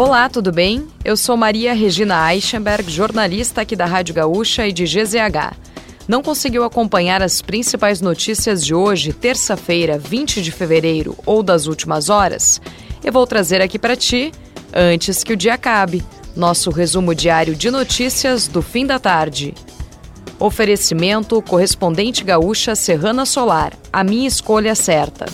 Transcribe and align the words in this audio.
Olá, 0.00 0.30
tudo 0.30 0.50
bem? 0.50 0.88
Eu 1.04 1.14
sou 1.14 1.36
Maria 1.36 1.74
Regina 1.74 2.32
Eichenberg, 2.32 2.90
jornalista 2.90 3.60
aqui 3.60 3.76
da 3.76 3.84
Rádio 3.84 4.14
Gaúcha 4.14 4.66
e 4.66 4.72
de 4.72 4.84
GZH. 4.84 5.54
Não 6.08 6.22
conseguiu 6.22 6.64
acompanhar 6.64 7.20
as 7.20 7.42
principais 7.42 8.00
notícias 8.00 8.64
de 8.64 8.74
hoje, 8.74 9.12
terça-feira, 9.12 9.98
20 9.98 10.40
de 10.40 10.50
fevereiro, 10.50 11.14
ou 11.26 11.42
das 11.42 11.66
últimas 11.66 12.08
horas? 12.08 12.62
Eu 13.04 13.12
vou 13.12 13.26
trazer 13.26 13.60
aqui 13.60 13.78
para 13.78 13.94
ti, 13.94 14.32
antes 14.72 15.22
que 15.22 15.34
o 15.34 15.36
dia 15.36 15.52
acabe, 15.52 16.02
nosso 16.34 16.70
resumo 16.70 17.14
diário 17.14 17.54
de 17.54 17.70
notícias 17.70 18.48
do 18.48 18.62
fim 18.62 18.86
da 18.86 18.98
tarde. 18.98 19.52
Oferecimento 20.38 21.42
correspondente 21.42 22.24
gaúcha 22.24 22.74
Serrana 22.74 23.26
Solar, 23.26 23.74
a 23.92 24.02
minha 24.02 24.26
escolha 24.26 24.74
certa 24.74 25.26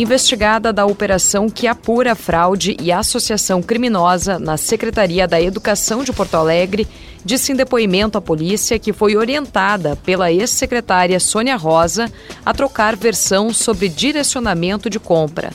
investigada 0.00 0.72
da 0.72 0.86
operação 0.86 1.50
que 1.50 1.66
apura 1.66 2.14
fraude 2.14 2.74
e 2.80 2.90
associação 2.90 3.60
criminosa 3.60 4.38
na 4.38 4.56
Secretaria 4.56 5.28
da 5.28 5.38
Educação 5.38 6.02
de 6.02 6.10
Porto 6.10 6.36
Alegre, 6.36 6.88
disse 7.22 7.52
em 7.52 7.54
depoimento 7.54 8.16
à 8.16 8.20
polícia 8.20 8.78
que 8.78 8.94
foi 8.94 9.14
orientada 9.14 9.96
pela 9.96 10.32
ex-secretária 10.32 11.20
Sônia 11.20 11.54
Rosa 11.54 12.10
a 12.46 12.54
trocar 12.54 12.96
versão 12.96 13.52
sobre 13.52 13.90
direcionamento 13.90 14.88
de 14.88 14.98
compra. 14.98 15.50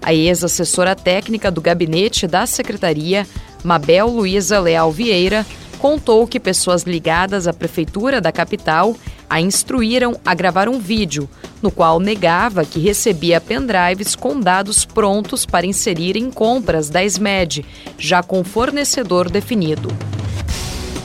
A 0.00 0.14
ex-assessora 0.14 0.96
técnica 0.96 1.50
do 1.50 1.60
gabinete 1.60 2.26
da 2.26 2.46
secretaria, 2.46 3.26
Mabel 3.62 4.06
Luiza 4.06 4.58
Leal 4.58 4.90
Vieira, 4.90 5.44
contou 5.78 6.26
que 6.26 6.40
pessoas 6.40 6.84
ligadas 6.84 7.46
à 7.46 7.52
prefeitura 7.52 8.22
da 8.22 8.32
capital 8.32 8.96
a 9.32 9.40
instruíram 9.40 10.20
a 10.26 10.34
gravar 10.34 10.68
um 10.68 10.78
vídeo 10.78 11.26
no 11.62 11.70
qual 11.70 11.98
negava 11.98 12.66
que 12.66 12.78
recebia 12.78 13.40
pendrives 13.40 14.14
com 14.14 14.38
dados 14.38 14.84
prontos 14.84 15.46
para 15.46 15.64
inserir 15.64 16.18
em 16.18 16.30
compras 16.30 16.90
da 16.90 17.02
SMED, 17.02 17.64
já 17.96 18.22
com 18.22 18.44
fornecedor 18.44 19.30
definido. 19.30 19.88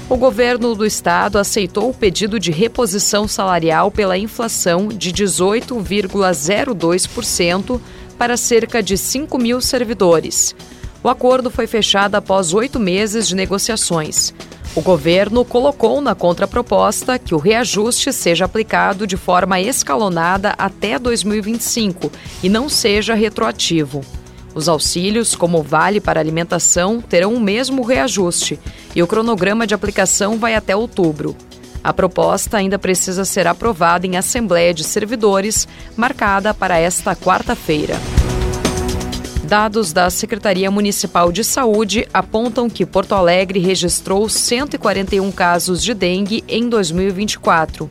O 0.10 0.18
governo 0.18 0.76
do 0.76 0.86
estado 0.86 1.40
aceitou 1.40 1.90
o 1.90 1.94
pedido 1.94 2.38
de 2.38 2.52
reposição 2.52 3.30
salarial 3.30 3.90
pela 3.90 4.18
inflação 4.18 4.90
de 4.90 5.14
18,02% 5.14 7.80
para 8.18 8.36
cerca 8.36 8.84
de 8.84 8.98
5 8.98 9.38
mil 9.38 9.62
servidores. 9.62 10.54
O 11.02 11.08
acordo 11.08 11.50
foi 11.50 11.66
fechado 11.66 12.16
após 12.16 12.54
oito 12.54 12.78
meses 12.78 13.26
de 13.26 13.36
negociações. 13.36 14.34
O 14.78 14.82
governo 14.82 15.44
colocou 15.44 16.00
na 16.02 16.14
contraproposta 16.14 17.18
que 17.18 17.34
o 17.34 17.40
reajuste 17.40 18.14
seja 18.14 18.46
aplicado 18.46 19.08
de 19.08 19.18
forma 19.18 19.60
escalonada 19.60 20.54
até 20.56 21.00
2025 21.00 22.12
e 22.44 22.48
não 22.48 22.70
seja 22.70 23.16
retroativo. 23.16 24.02
Os 24.54 24.70
auxílios, 24.70 25.36
como 25.36 25.58
o 25.58 25.64
Vale 25.64 26.00
para 26.00 26.20
Alimentação, 26.20 27.02
terão 27.02 27.34
o 27.34 27.40
mesmo 27.40 27.82
reajuste 27.82 28.60
e 28.96 29.02
o 29.02 29.08
cronograma 29.08 29.66
de 29.66 29.74
aplicação 29.74 30.38
vai 30.38 30.54
até 30.54 30.76
outubro. 30.76 31.36
A 31.84 31.92
proposta 31.92 32.58
ainda 32.58 32.78
precisa 32.78 33.26
ser 33.26 33.48
aprovada 33.48 34.06
em 34.06 34.16
Assembleia 34.16 34.76
de 34.76 34.84
Servidores, 34.84 35.68
marcada 35.96 36.54
para 36.54 36.78
esta 36.78 37.16
quarta-feira. 37.16 37.96
Dados 39.48 39.94
da 39.94 40.10
Secretaria 40.10 40.70
Municipal 40.70 41.32
de 41.32 41.42
Saúde 41.42 42.06
apontam 42.14 42.70
que 42.70 42.86
Porto 42.86 43.16
Alegre 43.16 43.62
registrou 43.62 44.28
141 44.28 45.32
casos 45.32 45.82
de 45.82 45.94
dengue 45.94 46.44
em 46.50 46.68
2024. 46.68 47.90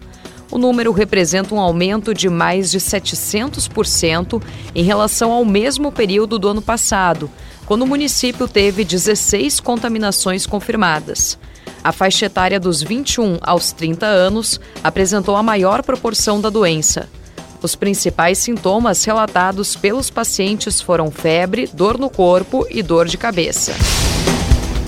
O 0.50 0.58
número 0.58 0.92
representa 0.92 1.54
um 1.54 1.58
aumento 1.58 2.12
de 2.12 2.28
mais 2.28 2.70
de 2.70 2.78
700% 2.78 4.42
em 4.74 4.84
relação 4.84 5.32
ao 5.32 5.46
mesmo 5.46 5.90
período 5.90 6.38
do 6.38 6.46
ano 6.46 6.60
passado, 6.60 7.30
quando 7.64 7.82
o 7.82 7.86
município 7.86 8.46
teve 8.46 8.84
16 8.84 9.58
contaminações 9.58 10.44
confirmadas. 10.44 11.38
A 11.82 11.90
faixa 11.90 12.26
etária 12.26 12.60
dos 12.60 12.82
21 12.82 13.38
aos 13.40 13.72
30 13.72 14.04
anos 14.04 14.60
apresentou 14.84 15.34
a 15.34 15.42
maior 15.42 15.82
proporção 15.82 16.38
da 16.38 16.50
doença. 16.50 17.08
Os 17.66 17.74
principais 17.74 18.38
sintomas 18.38 19.02
relatados 19.02 19.74
pelos 19.74 20.08
pacientes 20.08 20.80
foram 20.80 21.10
febre, 21.10 21.68
dor 21.72 21.98
no 21.98 22.08
corpo 22.08 22.64
e 22.70 22.80
dor 22.80 23.08
de 23.08 23.18
cabeça. 23.18 23.72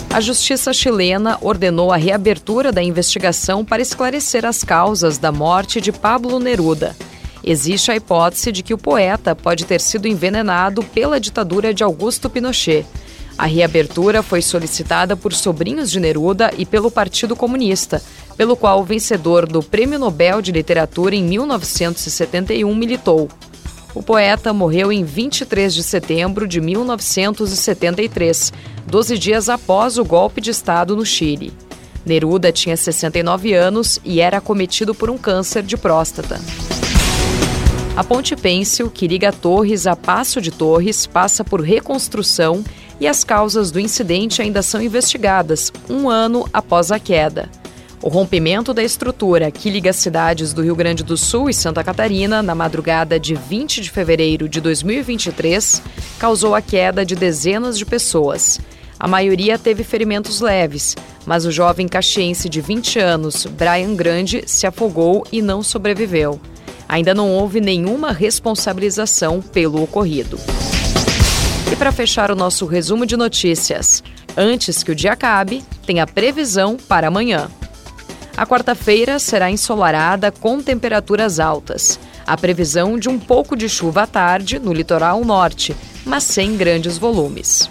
A 0.09 0.21
justiça 0.21 0.73
chilena 0.73 1.37
ordenou 1.41 1.93
a 1.93 1.97
reabertura 1.97 2.71
da 2.71 2.81
investigação 2.81 3.65
para 3.65 3.83
esclarecer 3.83 4.47
as 4.47 4.63
causas 4.63 5.19
da 5.19 5.33
morte 5.33 5.81
de 5.81 5.91
Pablo 5.91 6.39
Neruda. 6.39 6.95
Existe 7.43 7.91
a 7.91 7.97
hipótese 7.97 8.53
de 8.53 8.63
que 8.63 8.73
o 8.73 8.79
poeta 8.79 9.35
pode 9.35 9.65
ter 9.65 9.81
sido 9.81 10.07
envenenado 10.07 10.85
pela 10.85 11.19
ditadura 11.19 11.75
de 11.75 11.83
Augusto 11.83 12.31
Pinochet. 12.31 12.87
A 13.37 13.47
reabertura 13.47 14.23
foi 14.23 14.41
solicitada 14.41 15.17
por 15.17 15.33
sobrinhos 15.35 15.91
de 15.91 15.99
Neruda 15.99 16.53
e 16.57 16.65
pelo 16.65 16.93
Partido 16.93 17.35
Comunista, 17.35 18.01
pelo 18.39 18.57
qual 18.57 18.81
o 18.81 18.85
vencedor 18.85 19.49
do 19.49 19.61
Prêmio 19.61 19.99
Nobel 19.99 20.41
de 20.41 20.53
Literatura 20.53 21.17
em 21.17 21.25
1971 21.25 22.73
militou. 22.73 23.29
O 23.93 24.01
poeta 24.01 24.53
morreu 24.53 24.93
em 24.93 25.03
23 25.03 25.75
de 25.75 25.83
setembro 25.83 26.47
de 26.47 26.61
1973, 26.61 28.53
12 28.87 29.19
dias 29.19 29.49
após 29.49 29.99
o 29.99 30.05
golpe 30.05 30.41
de 30.41 30.53
Estado 30.53 30.95
no 30.95 31.05
Chile. 31.05 31.53
Neruda 32.07 32.53
tinha 32.53 32.77
69 32.77 33.53
anos 33.55 33.99
e 34.05 34.21
era 34.21 34.39
acometido 34.39 34.95
por 34.95 35.11
um 35.11 35.19
câncer 35.19 35.65
de 35.65 35.77
próstata. 35.77 36.41
A 37.97 38.05
ponte 38.05 38.37
pêncil, 38.37 38.89
que 38.89 39.09
liga 39.09 39.33
Torres 39.33 39.85
a 39.85 39.97
Passo 39.97 40.41
de 40.41 40.53
Torres, 40.53 41.09
passa 41.09 41.43
por 41.43 41.61
reconstrução 41.61 42.63
e 43.01 43.09
as 43.09 43.25
causas 43.25 43.73
do 43.73 43.81
incidente 43.81 44.41
ainda 44.41 44.63
são 44.63 44.81
investigadas, 44.81 45.73
um 45.91 46.09
ano 46.09 46.49
após 46.53 46.93
a 46.93 47.01
queda. 47.01 47.51
O 48.01 48.09
rompimento 48.09 48.73
da 48.73 48.83
estrutura 48.83 49.51
que 49.51 49.69
liga 49.69 49.91
as 49.91 49.97
cidades 49.97 50.53
do 50.53 50.63
Rio 50.63 50.77
Grande 50.77 51.03
do 51.03 51.17
Sul 51.17 51.51
e 51.51 51.55
Santa 51.55 51.83
Catarina 51.83 52.41
na 52.43 52.55
madrugada 52.55 53.19
de 53.19 53.35
20 53.35 53.81
de 53.81 53.91
fevereiro 53.91 54.49
de 54.49 54.61
2023 54.61 55.83
causou 56.17 56.55
a 56.55 56.63
queda 56.63 57.05
de 57.05 57.17
dezenas 57.17 57.77
de 57.77 57.85
pessoas. 57.85 58.61
A 59.01 59.09
maioria 59.09 59.59
teve 59.59 59.83
ferimentos 59.83 60.41
leves, 60.41 60.97
mas 61.27 61.45
o 61.45 61.51
jovem 61.51 61.89
caxiense 61.89 62.49
de 62.49 62.61
20 62.61 63.01
anos, 63.01 63.47
Brian 63.47 63.95
Grande, 63.95 64.45
se 64.47 64.67
afogou 64.67 65.27
e 65.33 65.43
não 65.43 65.61
sobreviveu. 65.61 66.41
Ainda 66.89 67.13
não 67.13 67.31
houve 67.31 67.61
nenhuma 67.61 68.13
responsabilização 68.13 69.43
pelo 69.43 69.83
ocorrido. 69.83 70.39
E 71.71 71.77
para 71.77 71.93
fechar 71.93 72.31
o 72.31 72.37
nosso 72.37 72.65
resumo 72.65 73.05
de 73.05 73.17
notícias, 73.17 74.03
antes 74.37 74.85
que 74.85 74.93
o 74.93 74.95
dia 74.95 75.13
acabe, 75.13 75.63
tem 75.85 76.01
a 76.01 76.07
previsão 76.07 76.77
para 76.77 77.09
amanhã. 77.09 77.51
A 78.39 78.47
quarta-feira 78.47 79.19
será 79.19 79.51
ensolarada 79.51 80.31
com 80.31 80.63
temperaturas 80.63 81.41
altas. 81.41 81.99
A 82.25 82.37
previsão 82.37 82.97
de 82.97 83.09
um 83.09 83.19
pouco 83.19 83.57
de 83.57 83.69
chuva 83.69 84.03
à 84.03 84.07
tarde 84.07 84.61
no 84.61 84.73
litoral 84.73 85.25
norte, 85.25 85.75
mas 86.07 86.23
sem 86.23 86.57
grandes 86.57 86.97
volumes. 86.97 87.69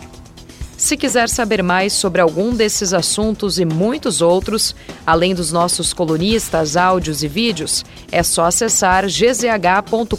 Se 0.78 0.98
quiser 0.98 1.30
saber 1.30 1.64
mais 1.64 1.94
sobre 1.94 2.20
algum 2.20 2.54
desses 2.54 2.94
assuntos 2.94 3.58
e 3.60 3.64
muitos 3.64 4.22
outros, 4.22 4.76
além 5.06 5.34
dos 5.34 5.54
nossos 5.54 5.94
colunistas, 5.94 6.76
áudios 6.76 7.24
e 7.24 7.30
vídeos, 7.30 7.86
é 8.12 8.22
só 8.22 8.44
acessar 8.44 9.06
gzh.com.br 9.06 10.18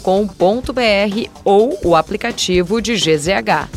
ou 1.45 1.79
o 1.83 1.95
aplicativo 1.95 2.81
de 2.81 2.95
GZH. 2.95 3.69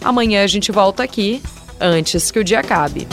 Amanhã 0.00 0.44
a 0.44 0.46
gente 0.46 0.70
volta 0.70 1.02
aqui, 1.02 1.42
antes 1.80 2.30
que 2.30 2.38
o 2.38 2.44
dia 2.44 2.60
acabe. 2.60 3.08